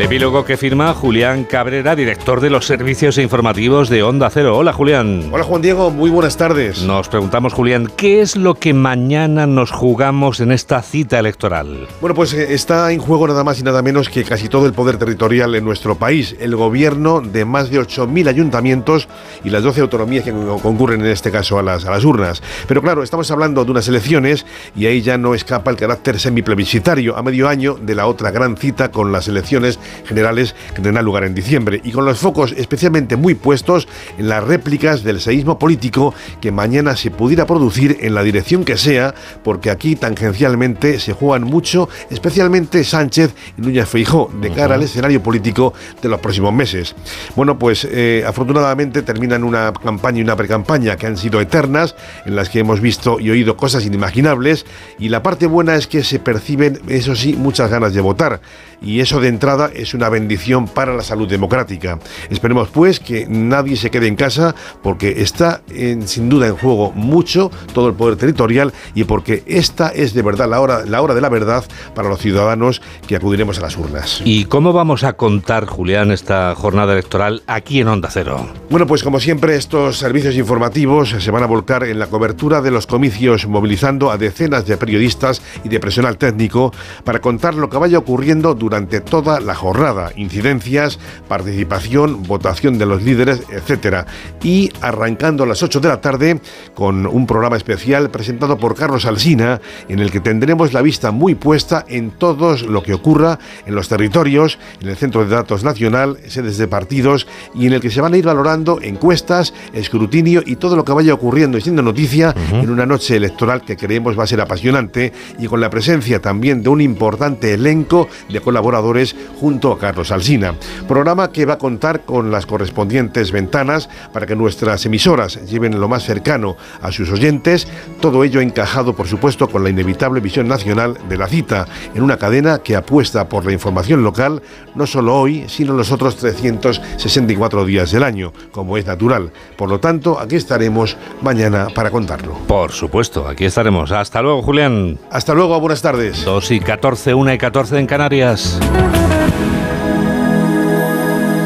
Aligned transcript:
El 0.00 0.06
epílogo 0.06 0.46
que 0.46 0.56
firma 0.56 0.94
Julián 0.94 1.44
Cabrera, 1.44 1.94
director 1.94 2.40
de 2.40 2.48
los 2.48 2.64
servicios 2.64 3.18
informativos 3.18 3.90
de 3.90 4.02
Onda 4.02 4.30
Cero. 4.30 4.56
Hola 4.56 4.72
Julián. 4.72 5.28
Hola 5.30 5.44
Juan 5.44 5.60
Diego, 5.60 5.90
muy 5.90 6.08
buenas 6.08 6.38
tardes. 6.38 6.82
Nos 6.84 7.10
preguntamos 7.10 7.52
Julián, 7.52 7.86
¿qué 7.98 8.22
es 8.22 8.34
lo 8.34 8.54
que 8.54 8.72
mañana 8.72 9.46
nos 9.46 9.70
jugamos 9.70 10.40
en 10.40 10.52
esta 10.52 10.80
cita 10.80 11.18
electoral? 11.18 11.86
Bueno, 12.00 12.14
pues 12.14 12.32
eh, 12.32 12.54
está 12.54 12.90
en 12.92 12.98
juego 12.98 13.28
nada 13.28 13.44
más 13.44 13.60
y 13.60 13.62
nada 13.62 13.82
menos 13.82 14.08
que 14.08 14.24
casi 14.24 14.48
todo 14.48 14.64
el 14.64 14.72
poder 14.72 14.96
territorial 14.96 15.54
en 15.54 15.66
nuestro 15.66 15.96
país, 15.96 16.34
el 16.40 16.56
gobierno 16.56 17.20
de 17.20 17.44
más 17.44 17.68
de 17.68 17.78
8.000 17.78 18.26
ayuntamientos 18.26 19.06
y 19.44 19.50
las 19.50 19.62
12 19.62 19.82
autonomías 19.82 20.24
que 20.24 20.32
concurren 20.32 21.02
en 21.02 21.08
este 21.08 21.30
caso 21.30 21.58
a 21.58 21.62
las, 21.62 21.84
a 21.84 21.90
las 21.90 22.06
urnas. 22.06 22.42
Pero 22.66 22.80
claro, 22.80 23.02
estamos 23.02 23.30
hablando 23.30 23.66
de 23.66 23.70
unas 23.70 23.86
elecciones 23.86 24.46
y 24.74 24.86
ahí 24.86 25.02
ya 25.02 25.18
no 25.18 25.34
escapa 25.34 25.70
el 25.70 25.76
carácter 25.76 26.18
semiplebiscitario 26.18 27.18
a 27.18 27.22
medio 27.22 27.50
año 27.50 27.74
de 27.74 27.94
la 27.94 28.06
otra 28.06 28.30
gran 28.30 28.56
cita 28.56 28.90
con 28.90 29.12
las 29.12 29.28
elecciones 29.28 29.78
generales 30.04 30.54
que 30.74 30.82
tendrán 30.82 31.04
lugar 31.04 31.24
en 31.24 31.34
diciembre. 31.34 31.80
Y 31.84 31.92
con 31.92 32.04
los 32.04 32.18
focos 32.18 32.52
especialmente 32.56 33.16
muy 33.16 33.34
puestos 33.34 33.88
en 34.18 34.28
las 34.28 34.44
réplicas 34.44 35.02
del 35.02 35.20
seísmo 35.20 35.58
político 35.58 36.14
que 36.40 36.52
mañana 36.52 36.96
se 36.96 37.10
pudiera 37.10 37.46
producir 37.46 37.98
en 38.00 38.14
la 38.14 38.22
dirección 38.22 38.64
que 38.64 38.76
sea, 38.76 39.14
porque 39.42 39.70
aquí 39.70 39.96
tangencialmente 39.96 41.00
se 41.00 41.12
juegan 41.12 41.44
mucho, 41.44 41.88
especialmente 42.10 42.84
Sánchez 42.84 43.34
y 43.58 43.62
Núñez 43.62 43.88
Feijó, 43.88 44.30
de 44.40 44.50
cara 44.50 44.74
al 44.74 44.82
escenario 44.82 45.22
político 45.22 45.72
de 46.02 46.08
los 46.08 46.20
próximos 46.20 46.52
meses. 46.52 46.94
Bueno, 47.36 47.58
pues 47.58 47.86
eh, 47.90 48.24
afortunadamente 48.26 49.02
terminan 49.02 49.44
una 49.44 49.72
campaña 49.72 50.18
y 50.18 50.22
una 50.22 50.36
precampaña 50.36 50.96
que 50.96 51.06
han 51.06 51.16
sido 51.16 51.40
eternas, 51.40 51.94
en 52.26 52.36
las 52.36 52.48
que 52.48 52.60
hemos 52.60 52.80
visto 52.80 53.20
y 53.20 53.30
oído 53.30 53.56
cosas 53.56 53.84
inimaginables, 53.84 54.66
y 54.98 55.08
la 55.08 55.22
parte 55.22 55.46
buena 55.46 55.74
es 55.76 55.86
que 55.86 56.04
se 56.04 56.18
perciben, 56.18 56.80
eso 56.88 57.14
sí, 57.14 57.34
muchas 57.34 57.70
ganas 57.70 57.94
de 57.94 58.00
votar, 58.00 58.40
y 58.82 59.00
eso 59.00 59.20
de 59.20 59.28
entrada 59.28 59.70
es 59.74 59.94
una 59.94 60.08
bendición 60.08 60.66
para 60.66 60.94
la 60.94 61.02
salud 61.02 61.28
democrática. 61.28 61.98
Esperemos 62.30 62.68
pues 62.68 63.00
que 63.00 63.26
nadie 63.28 63.76
se 63.76 63.90
quede 63.90 64.06
en 64.06 64.16
casa 64.16 64.54
porque 64.82 65.22
está 65.22 65.62
sin 66.04 66.28
duda 66.28 66.46
en 66.46 66.56
juego 66.56 66.92
mucho 66.92 67.50
todo 67.74 67.88
el 67.88 67.94
poder 67.94 68.16
territorial 68.16 68.72
y 68.94 69.04
porque 69.04 69.42
esta 69.46 69.88
es 69.88 70.14
de 70.14 70.22
verdad 70.22 70.48
la 70.48 70.60
hora, 70.60 70.84
la 70.86 71.02
hora 71.02 71.14
de 71.14 71.20
la 71.20 71.28
verdad 71.28 71.64
para 71.94 72.08
los 72.08 72.20
ciudadanos 72.20 72.80
que 73.06 73.16
acudiremos 73.16 73.58
a 73.58 73.62
las 73.62 73.76
urnas. 73.76 74.22
¿Y 74.24 74.46
cómo 74.46 74.72
vamos 74.72 75.04
a 75.04 75.14
contar, 75.14 75.66
Julián, 75.66 76.10
esta 76.10 76.54
jornada 76.54 76.92
electoral 76.92 77.42
aquí 77.46 77.80
en 77.80 77.88
Onda 77.88 78.08
Cero? 78.10 78.46
Bueno, 78.70 78.86
pues 78.86 79.02
como 79.02 79.20
siempre 79.20 79.56
estos 79.56 79.98
servicios 79.98 80.36
informativos 80.36 81.10
se 81.10 81.30
van 81.30 81.42
a 81.42 81.46
volcar 81.46 81.84
en 81.84 81.98
la 81.98 82.06
cobertura 82.06 82.62
de 82.62 82.70
los 82.70 82.86
comicios 82.86 83.46
movilizando 83.46 84.10
a 84.10 84.18
decenas 84.18 84.66
de 84.66 84.76
periodistas 84.76 85.42
y 85.64 85.68
de 85.68 85.80
personal 85.80 86.16
técnico 86.16 86.72
para 87.04 87.20
contar 87.20 87.54
lo 87.54 87.68
que 87.68 87.78
vaya 87.78 87.98
ocurriendo 87.98 88.54
durante 88.54 88.69
toda 89.00 89.40
la 89.40 89.54
jornada, 89.54 90.12
incidencias, 90.16 90.98
participación, 91.28 92.22
votación 92.22 92.78
de 92.78 92.86
los 92.86 93.02
líderes, 93.02 93.42
etcétera. 93.50 94.06
Y 94.42 94.70
arrancando 94.80 95.44
a 95.44 95.46
las 95.46 95.62
8 95.62 95.80
de 95.80 95.88
la 95.88 96.00
tarde 96.00 96.40
con 96.74 97.06
un 97.06 97.26
programa 97.26 97.56
especial 97.56 98.10
presentado 98.10 98.58
por 98.58 98.74
Carlos 98.74 99.04
Alsina, 99.04 99.60
en 99.88 99.98
el 99.98 100.10
que 100.10 100.20
tendremos 100.20 100.72
la 100.72 100.82
vista 100.82 101.10
muy 101.10 101.34
puesta 101.34 101.84
en 101.88 102.10
todo 102.10 102.56
lo 102.56 102.82
que 102.82 102.94
ocurra 102.94 103.38
en 103.66 103.74
los 103.74 103.88
territorios, 103.88 104.58
en 104.80 104.88
el 104.88 104.96
Centro 104.96 105.24
de 105.24 105.34
Datos 105.34 105.64
Nacional, 105.64 106.18
sedes 106.28 106.58
de 106.58 106.68
partidos, 106.68 107.26
y 107.54 107.66
en 107.66 107.72
el 107.74 107.80
que 107.80 107.90
se 107.90 108.00
van 108.00 108.14
a 108.14 108.16
ir 108.16 108.24
valorando 108.24 108.80
encuestas, 108.80 109.52
escrutinio 109.72 110.42
y 110.44 110.56
todo 110.56 110.76
lo 110.76 110.84
que 110.84 110.92
vaya 110.92 111.14
ocurriendo 111.14 111.58
y 111.58 111.60
siendo 111.60 111.82
noticia 111.82 112.34
en 112.52 112.70
una 112.70 112.86
noche 112.86 113.16
electoral 113.16 113.62
que 113.62 113.76
creemos 113.76 114.18
va 114.18 114.24
a 114.24 114.26
ser 114.26 114.40
apasionante 114.40 115.12
y 115.38 115.46
con 115.46 115.60
la 115.60 115.70
presencia 115.70 116.20
también 116.20 116.62
de 116.62 116.68
un 116.68 116.80
importante 116.80 117.54
elenco 117.54 118.08
de 118.28 118.40
colaboradores 118.60 119.16
junto 119.40 119.72
a 119.72 119.78
Carlos 119.78 120.10
Alsina. 120.10 120.54
Programa 120.86 121.32
que 121.32 121.46
va 121.46 121.54
a 121.54 121.58
contar 121.58 122.02
con 122.02 122.30
las 122.30 122.44
correspondientes 122.44 123.32
ventanas 123.32 123.88
para 124.12 124.26
que 124.26 124.36
nuestras 124.36 124.84
emisoras 124.84 125.46
lleven 125.46 125.80
lo 125.80 125.88
más 125.88 126.04
cercano 126.04 126.56
a 126.82 126.92
sus 126.92 127.10
oyentes, 127.10 127.66
todo 128.00 128.22
ello 128.22 128.42
encajado 128.42 128.94
por 128.94 129.08
supuesto 129.08 129.48
con 129.48 129.64
la 129.64 129.70
inevitable 129.70 130.20
visión 130.20 130.46
nacional 130.46 130.98
de 131.08 131.16
la 131.16 131.26
cita 131.26 131.66
en 131.94 132.02
una 132.02 132.18
cadena 132.18 132.58
que 132.58 132.76
apuesta 132.76 133.30
por 133.30 133.46
la 133.46 133.52
información 133.52 134.02
local 134.02 134.42
no 134.74 134.86
solo 134.86 135.16
hoy, 135.16 135.46
sino 135.48 135.72
los 135.72 135.90
otros 135.90 136.16
364 136.16 137.64
días 137.64 137.90
del 137.92 138.02
año, 138.02 138.32
como 138.52 138.76
es 138.76 138.84
natural. 138.86 139.32
Por 139.56 139.70
lo 139.70 139.80
tanto, 139.80 140.20
aquí 140.20 140.36
estaremos 140.36 140.98
mañana 141.22 141.68
para 141.74 141.90
contarlo. 141.90 142.34
Por 142.46 142.72
supuesto, 142.72 143.26
aquí 143.26 143.46
estaremos. 143.46 143.90
Hasta 143.90 144.20
luego, 144.20 144.42
Julián. 144.42 144.98
Hasta 145.10 145.32
luego, 145.32 145.58
buenas 145.60 145.80
tardes. 145.80 146.24
2 146.24 146.50
y 146.50 146.60
14, 146.60 147.14
1 147.14 147.32
y 147.32 147.38
14 147.38 147.78
en 147.78 147.86
Canarias. 147.86 148.49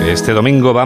Este 0.07 0.33
domingo 0.33 0.73
vamos 0.73 0.83